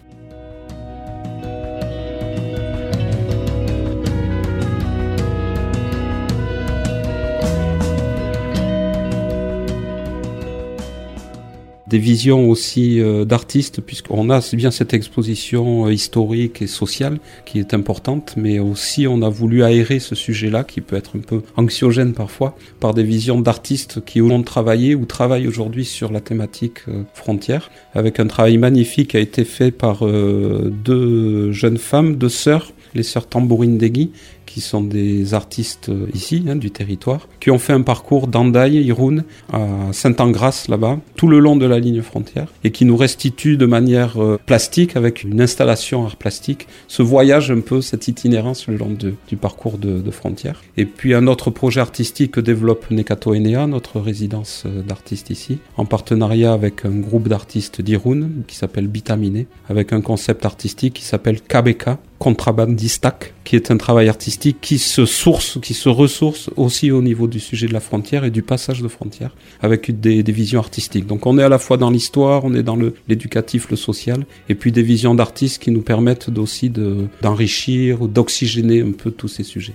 Des 11.92 11.98
visions 11.98 12.48
aussi 12.48 13.00
euh, 13.00 13.26
d'artistes, 13.26 13.82
puisqu'on 13.82 14.30
a 14.30 14.40
bien 14.54 14.70
cette 14.70 14.94
exposition 14.94 15.86
euh, 15.86 15.92
historique 15.92 16.62
et 16.62 16.66
sociale 16.66 17.18
qui 17.44 17.58
est 17.58 17.74
importante, 17.74 18.32
mais 18.38 18.58
aussi 18.60 19.06
on 19.06 19.20
a 19.20 19.28
voulu 19.28 19.62
aérer 19.62 19.98
ce 19.98 20.14
sujet-là, 20.14 20.64
qui 20.64 20.80
peut 20.80 20.96
être 20.96 21.18
un 21.18 21.20
peu 21.20 21.42
anxiogène 21.54 22.14
parfois, 22.14 22.56
par 22.80 22.94
des 22.94 23.02
visions 23.02 23.42
d'artistes 23.42 24.02
qui 24.06 24.22
ont 24.22 24.42
travaillé 24.42 24.94
ou 24.94 25.04
travaillent 25.04 25.46
aujourd'hui 25.46 25.84
sur 25.84 26.10
la 26.10 26.22
thématique 26.22 26.78
euh, 26.88 27.02
frontière, 27.12 27.70
avec 27.94 28.20
un 28.20 28.26
travail 28.26 28.56
magnifique 28.56 29.10
qui 29.10 29.18
a 29.18 29.20
été 29.20 29.44
fait 29.44 29.70
par 29.70 30.06
deux 30.06 31.52
jeunes 31.52 31.76
femmes, 31.76 32.16
deux 32.16 32.30
sœurs, 32.30 32.72
les 32.94 33.02
sœurs 33.02 33.26
Tambourine 33.26 33.76
Degui, 33.76 34.12
qui 34.52 34.60
sont 34.60 34.82
des 34.82 35.32
artistes 35.32 35.88
euh, 35.88 36.06
ici, 36.12 36.44
hein, 36.46 36.56
du 36.56 36.70
territoire, 36.70 37.26
qui 37.40 37.50
ont 37.50 37.58
fait 37.58 37.72
un 37.72 37.80
parcours 37.80 38.26
d'Andaï, 38.26 38.84
Irun, 38.84 39.24
à 39.50 39.60
Saint-Angras, 39.92 40.66
là-bas, 40.68 40.98
tout 41.16 41.26
le 41.26 41.38
long 41.38 41.56
de 41.56 41.64
la 41.64 41.78
ligne 41.78 42.02
frontière, 42.02 42.48
et 42.62 42.70
qui 42.70 42.84
nous 42.84 42.96
restituent 42.96 43.56
de 43.56 43.64
manière 43.64 44.22
euh, 44.22 44.38
plastique, 44.44 44.94
avec 44.94 45.24
une 45.24 45.40
installation 45.40 46.04
art 46.04 46.16
plastique, 46.16 46.66
ce 46.86 47.02
voyage 47.02 47.50
un 47.50 47.60
peu, 47.60 47.80
cette 47.80 48.08
itinérance 48.08 48.66
le 48.66 48.76
long 48.76 48.90
du 48.90 49.36
parcours 49.36 49.78
de, 49.78 50.10
frontière. 50.10 50.62
Et 50.76 50.84
puis 50.84 51.14
un 51.14 51.26
autre 51.26 51.48
projet 51.50 51.80
artistique 51.80 52.32
que 52.32 52.40
développe 52.40 52.90
Nekato 52.90 53.34
Enea, 53.34 53.66
notre 53.66 54.00
résidence 54.00 54.64
euh, 54.66 54.82
d'artistes 54.82 55.30
ici, 55.30 55.58
en 55.78 55.86
partenariat 55.86 56.52
avec 56.52 56.84
un 56.84 56.98
groupe 56.98 57.28
d'artistes 57.28 57.80
d'Irun, 57.80 58.28
qui 58.46 58.56
s'appelle 58.56 58.88
Bitaminé, 58.88 59.46
avec 59.70 59.94
un 59.94 60.02
concept 60.02 60.44
artistique 60.44 60.92
qui 60.94 61.04
s'appelle 61.04 61.40
Kabeka, 61.40 61.98
Contrabandistak, 62.22 63.34
qui 63.42 63.56
est 63.56 63.72
un 63.72 63.76
travail 63.76 64.08
artistique 64.08 64.58
qui 64.60 64.78
se 64.78 65.06
source, 65.06 65.58
qui 65.60 65.74
se 65.74 65.88
ressource 65.88 66.50
aussi 66.54 66.92
au 66.92 67.02
niveau 67.02 67.26
du 67.26 67.40
sujet 67.40 67.66
de 67.66 67.72
la 67.72 67.80
frontière 67.80 68.22
et 68.22 68.30
du 68.30 68.42
passage 68.42 68.80
de 68.80 68.86
frontière, 68.86 69.34
avec 69.60 69.98
des, 69.98 70.22
visions 70.22 70.60
artistiques. 70.60 71.08
Donc 71.08 71.26
on 71.26 71.36
est 71.36 71.42
à 71.42 71.48
la 71.48 71.58
fois 71.58 71.78
dans 71.78 71.90
l'histoire, 71.90 72.44
on 72.44 72.54
est 72.54 72.62
dans 72.62 72.78
l'éducatif, 73.08 73.70
le, 73.70 73.76
social, 73.76 74.24
et 74.48 74.54
puis 74.54 74.70
des 74.70 74.84
visions 74.84 75.16
d'artistes 75.16 75.60
qui 75.60 75.72
nous 75.72 75.82
permettent 75.82 76.28
aussi 76.38 76.70
d'enrichir 76.70 78.02
ou 78.02 78.06
d'oxygéner 78.06 78.82
un 78.82 78.92
peu 78.92 79.10
tous 79.10 79.26
ces 79.26 79.42
sujets. 79.42 79.74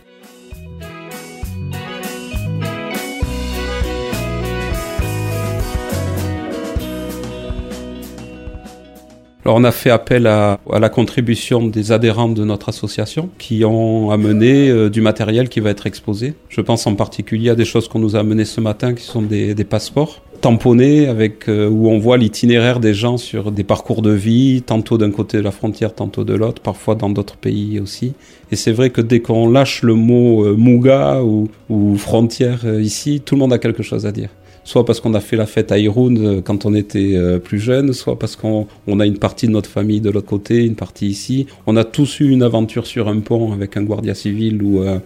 Alors 9.47 9.59
on 9.59 9.63
a 9.63 9.71
fait 9.71 9.91
appel 9.91 10.27
à, 10.27 10.59
la 10.69 10.89
contribution 10.89 11.67
des 11.67 11.93
adhérents 11.93 12.27
de 12.27 12.43
notre 12.43 12.67
association 12.67 13.29
qui 13.37 13.63
ont 13.63 14.11
amené 14.11 14.67
euh, 14.67 14.89
du 14.89 14.99
matériel 14.99 15.47
qui 15.47 15.61
va 15.61 15.69
être 15.69 15.87
exposé. 15.87 16.33
Je 16.49 16.59
pense 16.59 16.85
en 16.85 16.95
particulier 16.95 17.51
à 17.51 17.55
des 17.55 17.63
choses 17.63 17.87
qu'on 17.87 17.99
nous 17.99 18.17
a 18.17 18.19
amenées 18.19 18.43
ce 18.43 18.59
matin 18.59 18.93
qui 18.93 19.03
sont 19.03 19.21
des, 19.21 19.55
passeports 19.63 20.21
tamponnés 20.41 21.07
avec 21.07 21.47
euh, 21.47 21.69
où 21.69 21.87
on 21.87 21.97
voit 21.97 22.17
l'itinéraire 22.17 22.81
des 22.81 22.93
gens 22.93 23.15
sur 23.15 23.53
des 23.53 23.63
parcours 23.63 24.01
de 24.01 24.11
vie, 24.11 24.63
tantôt 24.63 24.97
d'un 24.97 25.11
côté 25.11 25.37
de 25.37 25.43
la 25.43 25.51
frontière, 25.51 25.95
tantôt 25.95 26.25
de 26.25 26.33
l'autre, 26.33 26.61
parfois 26.61 26.95
dans 26.95 27.09
d'autres 27.09 27.37
pays 27.37 27.79
aussi. 27.79 28.15
Et 28.51 28.57
c'est 28.57 28.73
vrai 28.73 28.89
que 28.89 28.99
dès 28.99 29.21
qu'on 29.21 29.49
lâche 29.49 29.81
le 29.81 29.93
mot 29.93 30.43
euh, 30.43 30.57
Muga 30.57 31.23
ou, 31.23 31.47
ou 31.69 31.95
frontière 31.95 32.65
ici, 32.81 33.21
tout 33.23 33.35
le 33.35 33.39
monde 33.39 33.53
a 33.53 33.59
quelque 33.59 33.81
chose 33.81 34.05
à 34.05 34.11
dire 34.11 34.27
soit 34.67 34.85
parce 34.85 34.99
qu'on 34.99 35.13
a 35.13 35.21
fait 35.21 35.37
la 35.37 35.45
fête 35.45 35.71
à 35.71 35.79
Irun 35.79 36.17
euh, 36.17 36.41
quand 36.41 36.65
on 36.65 36.73
était 36.73 37.13
euh, 37.15 37.39
plus 37.39 37.57
jeune, 37.57 37.93
soit 37.93 38.19
parce 38.19 38.35
qu'on 38.35 38.67
a 38.99 39.05
une 39.05 39.17
partie 39.17 39.47
de 39.47 39.53
notre 39.53 39.69
famille 39.69 40.01
de 40.01 40.09
l'autre 40.09 40.27
côté, 40.27 40.65
une 40.65 40.75
partie 40.75 41.07
ici. 41.07 41.47
On 41.67 41.77
a 41.77 41.85
tous 41.85 42.19
eu 42.19 42.29
une 42.29 42.43
aventure 42.43 42.85
sur 42.85 43.07
un 43.07 43.19
pont 43.21 43.53
avec 43.53 43.77
un 43.77 43.83
guardia 43.83 44.13
civil 44.13 44.61
ou, 44.61 44.83
euh, 44.83 44.99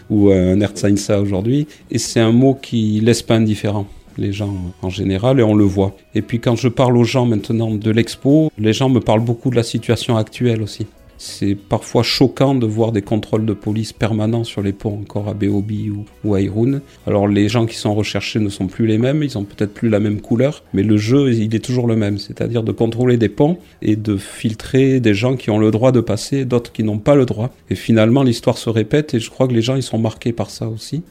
un 0.53 0.59
Erzeinsa 0.59 1.21
aujourd'hui, 1.21 1.67
et 1.91 1.99
c'est 1.99 2.19
un 2.19 2.31
mot 2.31 2.57
qui 2.59 2.99
laisse 3.01 3.21
pas 3.21 3.35
indifférent 3.35 3.85
les 4.17 4.33
gens 4.33 4.55
en 4.81 4.89
général 4.89 5.39
et 5.39 5.43
on 5.43 5.53
le 5.53 5.63
voit. 5.63 5.95
Et 6.15 6.23
puis 6.23 6.39
quand 6.39 6.55
je 6.55 6.67
parle 6.67 6.97
aux 6.97 7.03
gens 7.03 7.27
maintenant 7.27 7.71
de 7.71 7.91
l'expo, 7.91 8.51
les 8.57 8.73
gens 8.73 8.89
me 8.89 8.99
parlent 8.99 9.23
beaucoup 9.23 9.51
de 9.51 9.55
la 9.55 9.63
situation 9.63 10.17
actuelle 10.17 10.63
aussi. 10.63 10.87
C'est 11.23 11.53
parfois 11.53 12.01
choquant 12.01 12.55
de 12.55 12.65
voir 12.65 12.91
des 12.91 13.03
contrôles 13.03 13.45
de 13.45 13.53
police 13.53 13.93
permanents 13.93 14.43
sur 14.43 14.63
les 14.63 14.73
ponts 14.73 15.01
encore 15.01 15.29
à 15.29 15.35
Beobi 15.35 15.91
ou, 16.23 16.33
à 16.33 16.41
Irun. 16.41 16.81
Alors 17.05 17.27
les 17.27 17.47
gens 17.47 17.67
qui 17.67 17.75
sont 17.75 17.93
recherchés 17.93 18.39
ne 18.39 18.49
sont 18.49 18.65
plus 18.65 18.87
les 18.87 18.97
mêmes, 18.97 19.21
ils 19.21 19.37
ont 19.37 19.43
peut-être 19.43 19.71
plus 19.71 19.87
la 19.87 19.99
même 19.99 20.19
couleur, 20.19 20.63
mais 20.73 20.81
le 20.81 20.97
jeu 20.97 21.31
il 21.31 21.53
est 21.53 21.63
toujours 21.63 21.85
le 21.85 21.95
même, 21.95 22.17
c'est-à-dire 22.17 22.63
de 22.63 22.71
contrôler 22.71 23.17
des 23.17 23.29
ponts 23.29 23.59
et 23.83 23.95
de 23.95 24.17
filtrer 24.17 24.99
des 24.99 25.13
gens 25.13 25.35
qui 25.35 25.51
ont 25.51 25.59
le 25.59 25.69
droit 25.69 25.91
de 25.91 26.01
passer, 26.01 26.43
d'autres 26.43 26.71
qui 26.71 26.81
n'ont 26.81 26.97
pas 26.97 27.13
le 27.13 27.27
droit. 27.27 27.51
Et 27.69 27.75
finalement 27.75 28.23
l'histoire 28.23 28.57
se 28.57 28.71
répète 28.71 29.13
et 29.13 29.19
je 29.19 29.29
crois 29.29 29.47
que 29.47 29.53
les 29.53 29.61
gens 29.61 29.75
ils 29.75 29.83
sont 29.83 29.99
marqués 29.99 30.33
par 30.33 30.49
ça 30.49 30.67
aussi. 30.69 31.03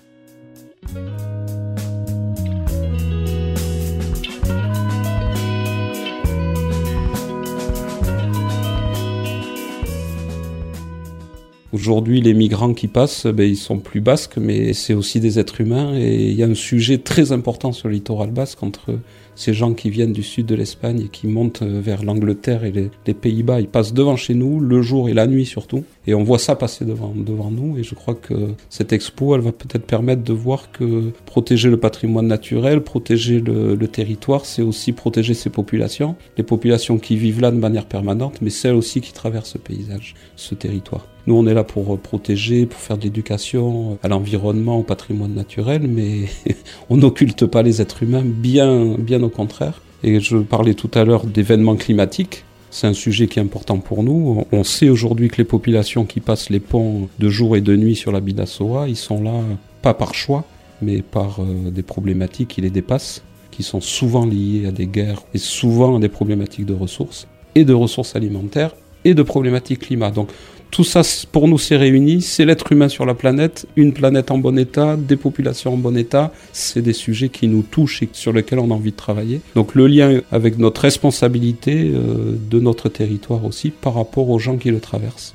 Aujourd'hui, 11.73 12.21
les 12.21 12.35
migrants 12.35 12.75
qui 12.75 12.89
passent, 12.89 13.27
ben, 13.27 13.49
ils 13.49 13.57
sont 13.57 13.79
plus 13.79 14.01
basques, 14.01 14.39
mais 14.39 14.73
c'est 14.73 14.93
aussi 14.93 15.21
des 15.21 15.39
êtres 15.39 15.61
humains. 15.61 15.97
Et 15.97 16.31
il 16.31 16.35
y 16.35 16.43
a 16.43 16.47
un 16.47 16.55
sujet 16.55 16.99
très 16.99 17.31
important 17.31 17.71
sur 17.71 17.87
le 17.87 17.95
littoral 17.95 18.33
basque 18.33 18.65
entre 18.65 18.99
ces 19.37 19.55
gens 19.55 19.73
qui 19.73 19.89
viennent 19.89 20.13
du 20.13 20.25
sud 20.25 20.47
de 20.47 20.57
l'Espagne 20.57 21.03
et 21.05 21.09
qui 21.09 21.29
montent 21.29 21.63
vers 21.63 22.03
l'Angleterre 22.03 22.65
et 22.65 22.73
les, 22.73 23.15
Pays-Bas. 23.15 23.61
Ils 23.61 23.69
passent 23.69 23.95
devant 23.95 24.17
chez 24.17 24.35
nous, 24.35 24.59
le 24.59 24.83
jour 24.83 25.09
et 25.09 25.15
la 25.15 25.29
nuit 25.29 25.47
surtout. 25.47 25.85
Et 26.09 26.15
on 26.15 26.25
voit 26.25 26.39
ça 26.41 26.57
passer 26.57 26.85
devant, 26.85 27.15
devant 27.15 27.53
nous. 27.53 27.79
Et 27.79 27.85
je 27.85 27.95
crois 27.95 28.15
que 28.15 28.53
cette 28.69 28.93
expo, 28.93 29.37
elle 29.37 29.41
va 29.41 29.53
peut-être 29.53 29.87
permettre 29.87 30.23
de 30.25 30.33
voir 30.33 30.73
que 30.73 31.13
protéger 31.25 31.71
le 31.71 31.77
patrimoine 31.77 32.27
naturel, 32.27 32.83
protéger 32.83 33.41
le 33.41 33.87
territoire, 33.87 34.45
c'est 34.45 34.63
aussi 34.63 34.93
protéger 34.93 35.35
ces 35.35 35.51
populations. 35.51 36.17
Les 36.37 36.45
populations 36.45 36.99
qui 36.99 37.17
vivent 37.17 37.41
là 37.41 37.53
de 37.53 37.59
manière 37.59 37.87
permanente, 37.87 38.43
mais 38.43 38.51
celles 38.51 38.75
aussi 38.75 39.01
qui 39.01 39.13
traversent 39.13 39.53
ce 39.53 39.59
paysage, 39.59 40.15
ce 40.35 40.57
territoire. 40.57 41.07
Nous, 41.31 41.37
on 41.37 41.47
est 41.47 41.55
là 41.55 41.63
pour 41.63 41.97
protéger, 41.97 42.67
pour 42.67 42.81
faire 42.81 42.99
de 42.99 43.05
l'éducation 43.05 43.99
à 44.03 44.09
l'environnement, 44.09 44.81
au 44.81 44.83
patrimoine 44.83 45.33
naturel, 45.33 45.83
mais 45.87 46.25
on 46.91 46.97
n'occulte 46.97 47.47
pas 47.47 47.63
les 47.63 47.81
êtres 47.81 48.03
humains, 48.03 48.25
bien, 48.25 48.97
bien 48.99 49.23
au 49.23 49.29
contraire. 49.29 49.81
Et 50.03 50.19
je 50.19 50.39
parlais 50.39 50.75
tout 50.75 50.91
à 50.93 51.05
l'heure 51.05 51.27
d'événements 51.27 51.77
climatiques. 51.77 52.43
C'est 52.73 52.89
un 52.89 52.95
sujet 52.95 53.29
qui 53.29 53.39
est 53.39 53.43
important 53.43 53.79
pour 53.79 54.03
nous. 54.03 54.45
On 54.51 54.65
sait 54.65 54.89
aujourd'hui 54.89 55.29
que 55.29 55.37
les 55.37 55.45
populations 55.45 56.05
qui 56.05 56.19
passent 56.19 56.51
les 56.51 56.59
ponts 56.59 57.09
de 57.21 57.29
jour 57.29 57.57
et 57.57 57.61
de 57.61 57.77
nuit 57.77 57.95
sur 57.95 58.11
la 58.11 58.19
Bidassoa, 58.19 58.89
ils 58.89 58.97
sont 58.97 59.23
là 59.23 59.41
pas 59.83 59.95
par 59.95 60.15
choix, 60.15 60.45
mais 60.83 61.01
par 61.01 61.39
euh, 61.39 61.71
des 61.71 61.85
problématiques 61.85 62.49
qui 62.49 62.61
les 62.61 62.71
dépassent, 62.71 63.23
qui 63.53 63.63
sont 63.63 63.81
souvent 63.81 64.27
liées 64.27 64.67
à 64.67 64.73
des 64.73 64.89
guerres 64.89 65.23
et 65.33 65.39
souvent 65.39 65.97
à 65.97 66.01
des 66.01 66.09
problématiques 66.09 66.67
de 66.67 66.75
ressources 66.75 67.29
et 67.55 67.65
de 67.65 67.73
ressources 67.73 68.17
alimentaires 68.17 68.75
et 69.05 69.15
de 69.15 69.23
problématiques 69.23 69.81
climat. 69.81 70.11
Donc 70.11 70.31
tout 70.71 70.85
ça, 70.85 71.03
pour 71.33 71.49
nous, 71.49 71.59
c'est 71.59 71.77
réuni. 71.77 72.23
C'est 72.23 72.45
l'être 72.45 72.71
humain 72.73 72.89
sur 72.89 73.05
la 73.05 73.15
planète, 73.15 73.67
une 73.77 73.93
planète 73.93 74.31
en 74.31 74.39
bon 74.39 74.59
état, 74.59 74.97
des 74.97 75.17
populations 75.17 75.75
en 75.75 75.77
bon 75.77 75.97
état. 75.97 76.33
C'est 76.53 76.83
des 76.83 76.93
sujets 76.93 77.29
qui 77.29 77.49
nous 77.49 77.63
touchent 77.63 78.03
et 78.03 78.09
sur 78.13 78.33
lesquels 78.33 78.59
on 78.61 78.71
a 78.71 78.75
envie 78.75 78.93
de 78.93 78.97
travailler. 78.97 79.41
Donc 79.55 79.75
le 79.75 79.87
lien 79.87 80.21
avec 80.31 80.59
notre 80.59 80.83
responsabilité 80.83 81.91
euh, 81.93 82.37
de 82.51 82.61
notre 82.61 82.89
territoire 82.89 83.45
aussi 83.45 83.71
par 83.71 83.95
rapport 83.95 84.31
aux 84.31 84.39
gens 84.39 84.57
qui 84.57 84.71
le 84.71 84.81
traversent. 84.81 85.35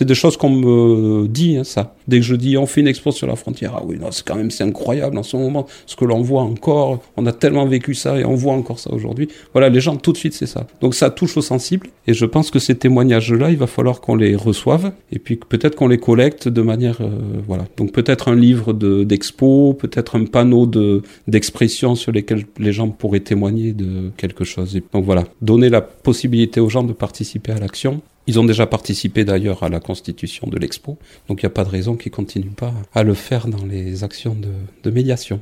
C'est 0.00 0.06
des 0.06 0.14
choses 0.14 0.38
qu'on 0.38 0.48
me 0.48 1.28
dit, 1.28 1.58
hein, 1.58 1.64
ça. 1.64 1.94
Dès 2.08 2.20
que 2.20 2.24
je 2.24 2.34
dis 2.34 2.56
on 2.56 2.64
fait 2.64 2.80
une 2.80 2.88
expo 2.88 3.12
sur 3.12 3.26
la 3.26 3.36
frontière, 3.36 3.74
ah 3.76 3.82
oui, 3.84 3.98
non, 4.00 4.10
c'est 4.12 4.26
quand 4.26 4.34
même 4.34 4.50
c'est 4.50 4.64
incroyable 4.64 5.18
en 5.18 5.22
ce 5.22 5.36
moment, 5.36 5.66
ce 5.84 5.94
que 5.94 6.06
l'on 6.06 6.22
voit 6.22 6.40
encore. 6.40 7.00
On 7.18 7.26
a 7.26 7.34
tellement 7.34 7.66
vécu 7.66 7.92
ça 7.92 8.18
et 8.18 8.24
on 8.24 8.34
voit 8.34 8.54
encore 8.54 8.78
ça 8.78 8.90
aujourd'hui. 8.94 9.28
Voilà, 9.52 9.68
les 9.68 9.82
gens 9.82 9.96
tout 9.96 10.12
de 10.12 10.16
suite 10.16 10.32
c'est 10.32 10.46
ça. 10.46 10.66
Donc 10.80 10.94
ça 10.94 11.10
touche 11.10 11.36
au 11.36 11.42
sensible 11.42 11.88
et 12.06 12.14
je 12.14 12.24
pense 12.24 12.50
que 12.50 12.58
ces 12.58 12.76
témoignages-là, 12.76 13.50
il 13.50 13.58
va 13.58 13.66
falloir 13.66 14.00
qu'on 14.00 14.14
les 14.14 14.34
reçoive 14.34 14.90
et 15.12 15.18
puis 15.18 15.36
peut-être 15.36 15.76
qu'on 15.76 15.88
les 15.88 15.98
collecte 15.98 16.48
de 16.48 16.62
manière, 16.62 17.02
euh, 17.02 17.10
voilà. 17.46 17.66
Donc 17.76 17.92
peut-être 17.92 18.28
un 18.28 18.36
livre 18.36 18.72
de 18.72 19.04
d'expo, 19.04 19.74
peut-être 19.74 20.16
un 20.16 20.24
panneau 20.24 20.64
de 20.64 21.02
d'expression 21.28 21.94
sur 21.94 22.10
lesquels 22.10 22.46
les 22.58 22.72
gens 22.72 22.88
pourraient 22.88 23.20
témoigner 23.20 23.74
de 23.74 24.10
quelque 24.16 24.44
chose. 24.44 24.80
Donc 24.94 25.04
voilà, 25.04 25.24
donner 25.42 25.68
la 25.68 25.82
possibilité 25.82 26.58
aux 26.58 26.70
gens 26.70 26.84
de 26.84 26.94
participer 26.94 27.52
à 27.52 27.58
l'action 27.58 28.00
ils 28.30 28.38
ont 28.38 28.44
déjà 28.44 28.64
participé 28.64 29.24
d'ailleurs 29.24 29.64
à 29.64 29.68
la 29.68 29.80
constitution 29.80 30.46
de 30.46 30.56
l'expo, 30.56 30.98
donc 31.26 31.42
il 31.42 31.46
n'y 31.46 31.48
a 31.48 31.56
pas 31.58 31.64
de 31.64 31.68
raison 31.68 31.96
qu'ils 31.96 32.12
ne 32.12 32.14
continuent 32.14 32.54
pas 32.64 32.72
à 32.94 33.02
le 33.02 33.14
faire 33.14 33.48
dans 33.48 33.66
les 33.66 34.04
actions 34.04 34.36
de, 34.84 34.90
médiation. 34.92 35.40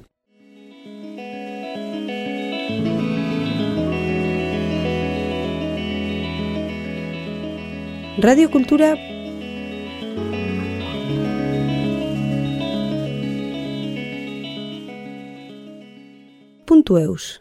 Radio 8.23 8.49
Cultura. 8.49 8.95
Punto 16.65 16.97
Eus 16.97 17.37